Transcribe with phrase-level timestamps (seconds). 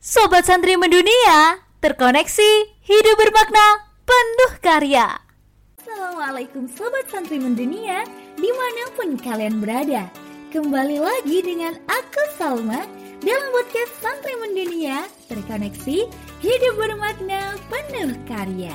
[0.00, 5.12] Sobat Santri Mendunia, terkoneksi, hidup bermakna, penuh karya.
[5.76, 10.08] Assalamualaikum Sobat Santri Mendunia, di mana pun kalian berada.
[10.56, 12.80] Kembali lagi dengan aku Salma
[13.20, 16.08] dalam podcast Santri Mendunia, terkoneksi,
[16.40, 18.72] hidup bermakna, penuh karya.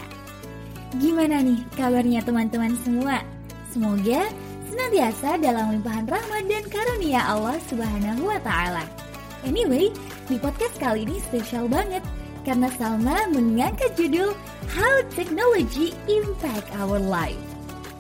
[1.02, 3.26] Gimana nih kabarnya teman-teman semua?
[3.74, 4.30] Semoga
[4.70, 8.86] senantiasa dalam limpahan rahmat dan karunia Allah Subhanahu wa taala.
[9.42, 9.90] Anyway,
[10.26, 12.02] di podcast kali ini spesial banget
[12.42, 14.34] karena Salma mengangkat judul
[14.74, 17.42] How Technology Impact Our Life.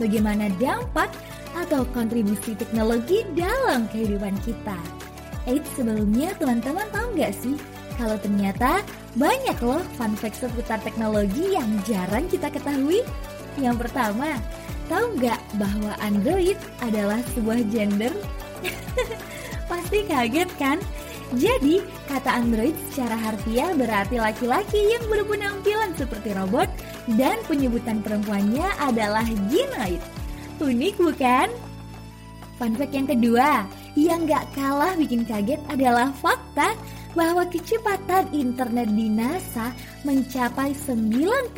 [0.01, 1.13] Bagaimana dampak
[1.53, 4.75] atau kontribusi teknologi dalam kehidupan kita.
[5.45, 7.55] Eits, sebelumnya teman-teman tahu nggak sih
[7.95, 8.81] kalau ternyata
[9.13, 13.05] banyak loh fun fact seputar teknologi yang jarang kita ketahui?
[13.61, 14.33] Yang pertama,
[14.89, 18.11] tahu nggak bahwa Android adalah sebuah gender?
[19.69, 20.81] Pasti kaget kan?
[21.35, 26.71] Jadi, kata android secara harfiah berarti laki-laki yang berpenampilan seperti robot
[27.19, 29.99] dan penyebutan perempuannya adalah ginoid.
[30.63, 31.51] Unik bukan?
[32.55, 33.67] Fun fact yang kedua,
[33.99, 36.71] yang gak kalah bikin kaget adalah fakta
[37.15, 39.71] bahwa kecepatan internet di NASA
[40.07, 41.51] mencapai 91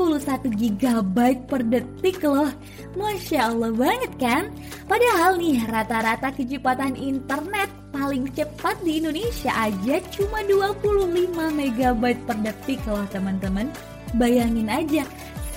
[0.57, 2.49] GB per detik loh.
[2.97, 4.49] Masya Allah banget kan?
[4.89, 11.81] Padahal nih rata-rata kecepatan internet paling cepat di Indonesia aja cuma 25 MB
[12.29, 13.73] per detik loh teman-teman.
[14.15, 15.03] Bayangin aja,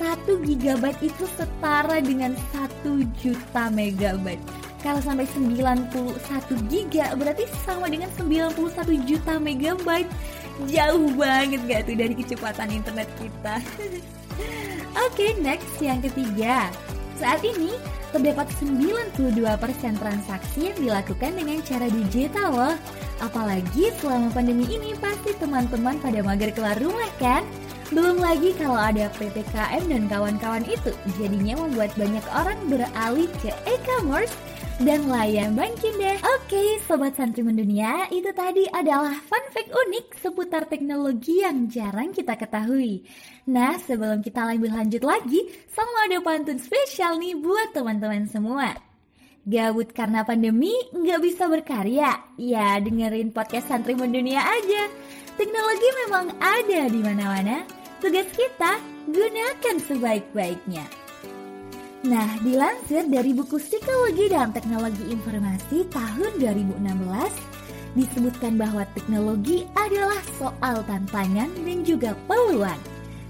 [0.01, 4.41] 1 GB itu setara dengan 1 juta megabyte.
[4.81, 5.93] Kalau sampai 91
[6.73, 8.57] giga berarti sama dengan 91
[9.05, 10.09] juta megabyte.
[10.69, 13.61] Jauh banget gak tuh dari kecepatan internet kita.
[15.05, 16.73] Oke, okay, next yang ketiga.
[17.21, 17.77] Saat ini
[18.17, 19.13] terdapat 92%
[20.01, 22.77] transaksi yang dilakukan dengan cara digital loh.
[23.21, 27.45] Apalagi selama pandemi ini pasti teman-teman pada mager keluar rumah kan?
[27.91, 34.31] Belum lagi kalau ada PPKM dan kawan-kawan itu, jadinya membuat banyak orang beralih ke e-commerce
[34.79, 36.15] dan layan banking deh.
[36.39, 42.39] Oke, sobat santri mendunia, itu tadi adalah fun fact unik seputar teknologi yang jarang kita
[42.39, 43.03] ketahui.
[43.51, 48.71] Nah, sebelum kita lebih lanjut lagi, sama ada pantun spesial nih buat teman-teman semua.
[49.43, 52.39] Gabut karena pandemi, nggak bisa berkarya?
[52.39, 54.87] Ya, dengerin podcast santri mendunia aja.
[55.35, 57.80] Teknologi memang ada di mana-mana.
[58.01, 58.81] Tugas kita,
[59.13, 60.89] gunakan sebaik-baiknya.
[62.09, 66.81] Nah, dilansir dari buku Psikologi dan Teknologi Informasi tahun 2016,
[67.93, 72.81] disebutkan bahwa teknologi adalah soal tantangan dan juga peluang.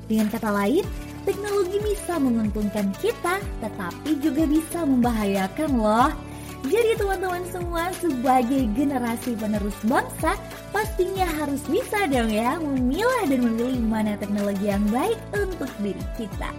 [0.07, 0.87] Dengan kata lain,
[1.27, 6.15] teknologi bisa menguntungkan kita, tetapi juga bisa membahayakan loh.
[6.61, 10.37] Jadi teman-teman semua sebagai generasi penerus bangsa
[10.77, 16.53] pastinya harus bisa dong ya memilah dan memilih mana teknologi yang baik untuk diri kita.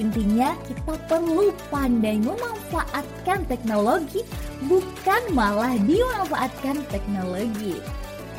[0.00, 4.24] Intinya kita perlu pandai memanfaatkan teknologi
[4.64, 7.78] bukan malah dimanfaatkan teknologi.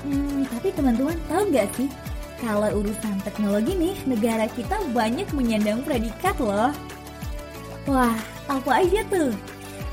[0.04, 1.90] Hmm, tapi teman-teman tahu nggak sih
[2.44, 6.74] kalau urusan teknologi nih negara kita banyak menyandang predikat loh.
[7.86, 8.18] Wah,
[8.50, 9.32] apa aja tuh?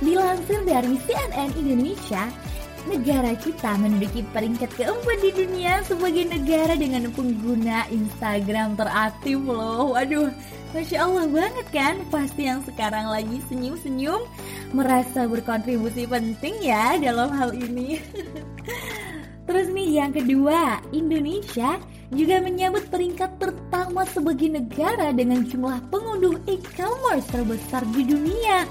[0.03, 2.27] Dilansir dari CNN Indonesia,
[2.91, 9.95] negara kita menduduki peringkat keempat di dunia sebagai negara dengan pengguna Instagram teraktif loh.
[9.95, 10.35] Waduh,
[10.75, 11.95] Masya Allah banget kan?
[12.11, 14.27] Pasti yang sekarang lagi senyum-senyum
[14.75, 18.03] merasa berkontribusi penting ya dalam hal ini.
[19.47, 21.79] Terus nih yang kedua, Indonesia
[22.11, 28.67] juga menyambut peringkat pertama sebagai negara dengan jumlah pengunduh e-commerce terbesar di dunia.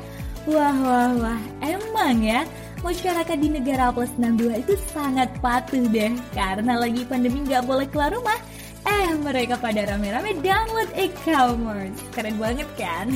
[0.50, 2.42] Wah, wah, wah, emang ya
[2.82, 8.10] masyarakat di negara plus 62 itu sangat patuh deh karena lagi pandemi nggak boleh keluar
[8.10, 8.42] rumah
[8.82, 12.02] Eh, mereka pada rame-rame download e-commerce.
[12.18, 13.14] Keren banget kan?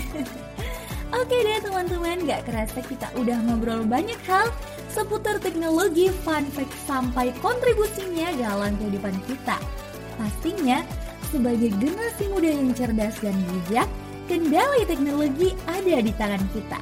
[1.22, 4.52] Oke deh teman-teman, gak kerasa kita udah ngobrol banyak hal
[4.94, 9.58] seputar teknologi, fun fact, sampai kontribusinya dalam kehidupan kita.
[10.22, 10.86] Pastinya,
[11.34, 13.90] sebagai generasi muda yang cerdas dan bijak,
[14.30, 16.80] kendali teknologi ada di tangan kita.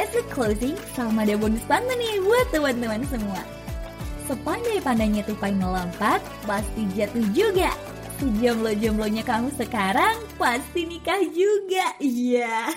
[0.00, 3.44] As a closing, sama ada bonus pantun nih buat teman-teman semua.
[4.24, 7.68] Sepandai-pandainya tupai melompat, pasti jatuh juga
[8.20, 11.96] jomblo-jomblonya kamu sekarang pasti nikah juga.
[12.00, 12.68] Iya.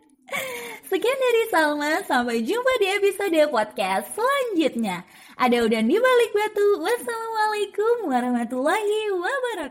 [0.90, 5.02] Sekian dari Salma, sampai jumpa di episode podcast selanjutnya.
[5.38, 6.82] Ada udah di balik batu.
[6.82, 9.66] Wassalamualaikum warahmatullahi wabarakatuh.